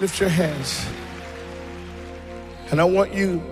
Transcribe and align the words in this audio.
Lift 0.00 0.20
your 0.20 0.28
hands. 0.28 0.86
And 2.70 2.80
I 2.80 2.84
want 2.84 3.12
you 3.12 3.42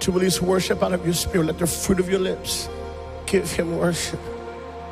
to 0.00 0.10
release 0.12 0.40
worship 0.40 0.82
out 0.82 0.92
of 0.92 1.04
your 1.04 1.14
spirit. 1.14 1.46
Let 1.46 1.58
the 1.58 1.66
fruit 1.66 2.00
of 2.00 2.08
your 2.08 2.20
lips 2.20 2.70
give 3.26 3.50
him 3.50 3.76
worship, 3.76 4.20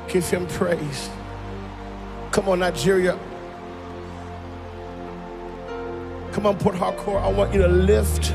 give 0.08 0.28
him 0.28 0.46
praise. 0.48 1.08
Come 2.30 2.48
on, 2.48 2.58
Nigeria. 2.58 3.18
Come 6.32 6.46
on, 6.46 6.58
Port 6.58 6.74
Harcourt. 6.74 7.22
I 7.22 7.28
want 7.28 7.54
you 7.54 7.62
to 7.62 7.68
lift 7.68 8.32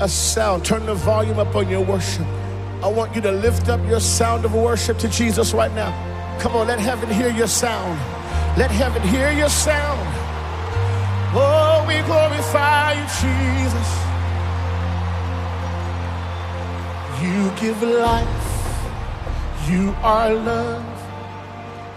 a 0.00 0.08
sound. 0.08 0.64
Turn 0.64 0.84
the 0.84 0.94
volume 0.94 1.38
up 1.38 1.54
on 1.56 1.68
your 1.68 1.84
worship. 1.84 2.26
I 2.82 2.88
want 2.88 3.14
you 3.14 3.22
to 3.22 3.32
lift 3.32 3.70
up 3.70 3.80
your 3.88 4.00
sound 4.00 4.44
of 4.44 4.54
worship 4.54 4.98
to 4.98 5.08
Jesus 5.08 5.54
right 5.54 5.72
now. 5.74 5.92
Come 6.40 6.54
on, 6.56 6.66
let 6.66 6.78
heaven 6.78 7.10
hear 7.10 7.30
your 7.30 7.46
sound. 7.46 7.98
Let 8.58 8.70
heaven 8.70 9.02
hear 9.08 9.32
your 9.32 9.48
sound. 9.48 10.23
Oh, 11.36 11.84
we 11.88 12.00
glorify 12.02 12.92
you, 12.92 13.06
Jesus. 13.20 13.90
You 17.22 17.50
give 17.60 17.82
life. 17.82 18.44
You 19.68 19.94
are 20.02 20.32
love. 20.32 20.84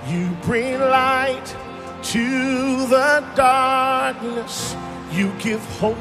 You 0.07 0.29
bring 0.43 0.79
light 0.79 1.55
to 2.03 2.87
the 2.87 3.23
darkness. 3.35 4.75
You 5.11 5.31
give 5.37 5.63
hope 5.79 5.97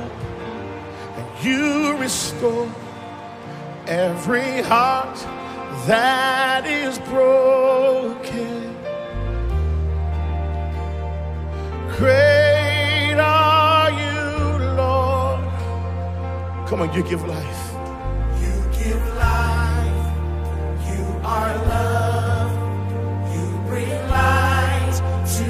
and 1.16 1.44
you 1.44 1.96
restore 1.96 2.70
every 3.86 4.62
heart 4.62 5.18
that 5.86 6.66
is 6.66 6.98
broken. 7.00 8.65
Come 16.66 16.80
on, 16.82 16.92
you 16.94 17.02
give 17.04 17.24
life. 17.28 17.62
You 18.42 18.54
give 18.76 19.02
life. 19.14 20.06
You 20.90 21.02
are 21.22 21.54
love. 21.74 22.52
You 23.32 23.44
bring 23.68 23.94
light 24.10 24.96
to 25.36 25.48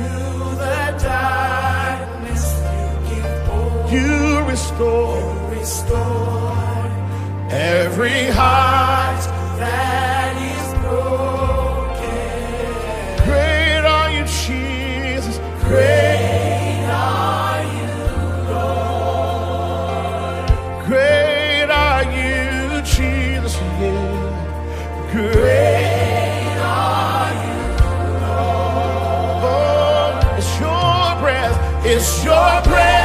the 0.63 0.79
darkness. 1.03 2.45
You 2.75 2.89
give 3.09 3.47
hope. 3.49 3.93
You 3.93 4.43
restore 4.45 5.19
You 5.21 5.59
restore 5.59 6.91
every 7.51 8.27
heart. 8.27 9.23
that 9.59 10.16
It's 31.89 32.25
your 32.25 32.63
breath 32.65 32.96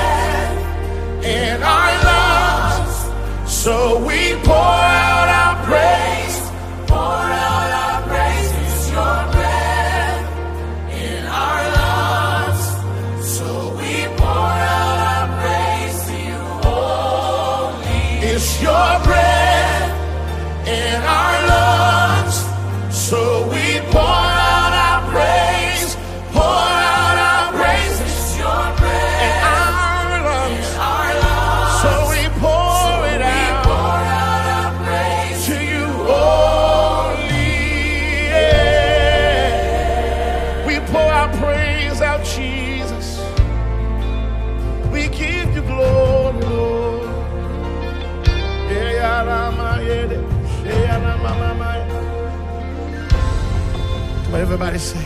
everybody 54.42 54.80
say, 54.80 55.06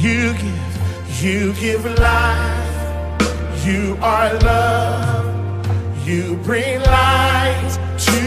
You 0.00 0.32
give, 0.34 1.22
you 1.22 1.52
give 1.54 1.84
life. 1.98 3.64
You 3.64 3.96
are 4.02 4.34
love. 4.40 6.06
You 6.06 6.36
bring 6.42 6.80
light 6.80 7.78
to 7.98 8.20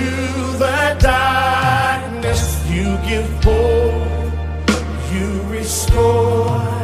the 0.63 0.95
darkness. 1.01 2.41
You 2.69 2.97
give 3.09 3.27
hope. 3.43 4.31
You 5.13 5.41
restore 5.49 6.74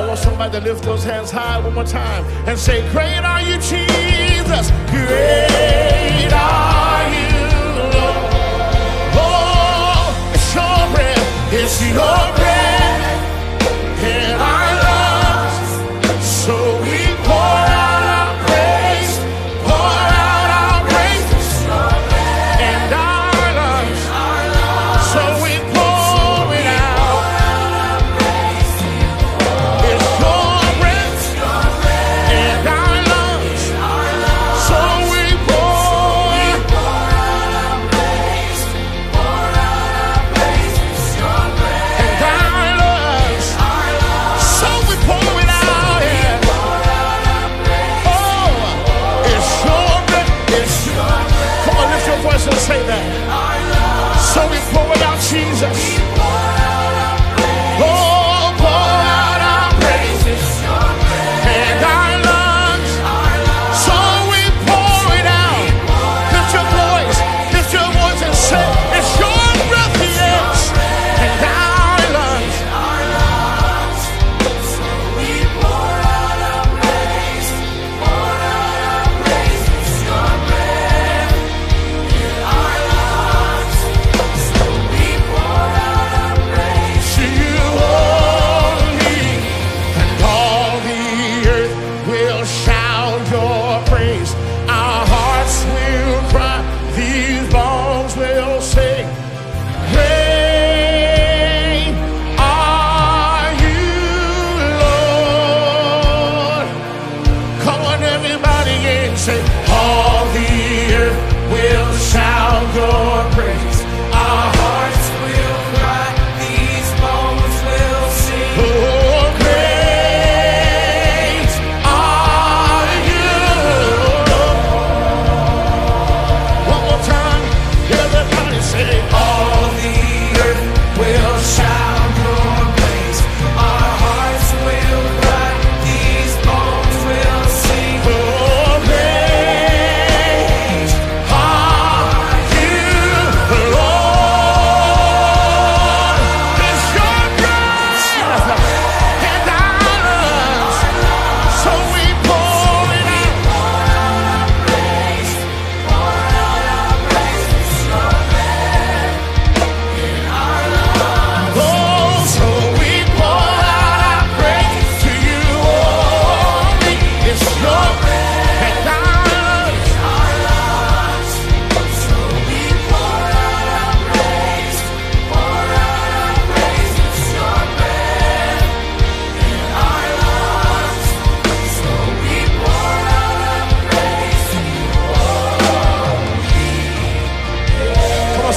I 0.00 0.06
want 0.06 0.18
somebody 0.18 0.58
to 0.58 0.64
lift 0.64 0.82
those 0.82 1.04
hands 1.04 1.30
high 1.30 1.60
one 1.60 1.74
more 1.74 1.84
time 1.84 2.24
and 2.48 2.58
say, 2.58 2.80
Great 2.90 3.18
are 3.18 3.42
you, 3.42 3.56
Jesus. 3.56 4.70
Great 4.88 6.32
are 6.32 7.04
you, 7.12 7.28
Lord. 7.92 8.16
Oh, 9.20 10.32
it's 10.32 10.54
your 10.54 10.80
breath. 10.94 11.52
It's 11.52 11.82
your 11.82 12.34
breath 12.34 12.59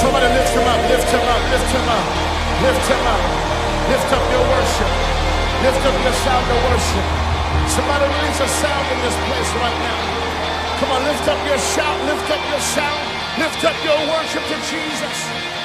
Somebody 0.03 0.27
lift 0.35 0.51
him 0.51 0.67
up, 0.67 0.81
lift 0.91 1.07
him 1.07 1.23
up, 1.23 1.41
lift 1.47 1.69
him 1.71 1.88
up, 1.88 2.05
lift 2.59 2.85
him 2.91 3.07
up. 3.07 3.44
Lift 3.89 4.13
up 4.15 4.23
your 4.31 4.39
worship. 4.47 4.91
Lift 5.59 5.83
up 5.83 5.95
your 6.03 6.15
sound 6.23 6.47
of 6.47 6.59
worship. 6.71 7.05
Somebody 7.67 8.05
release 8.07 8.39
a 8.39 8.47
sound 8.47 8.85
in 8.95 9.00
this 9.03 9.17
place 9.27 9.51
right 9.59 9.79
now. 9.83 10.00
Come 10.79 10.91
on, 10.91 11.03
lift 11.03 11.27
up 11.27 11.39
your 11.45 11.59
shout, 11.59 11.97
lift 12.07 12.27
up 12.31 12.44
your 12.47 12.63
sound, 12.63 13.03
lift 13.38 13.59
up 13.63 13.75
your 13.83 14.00
worship 14.07 14.44
to 14.47 14.57
Jesus. 14.71 15.62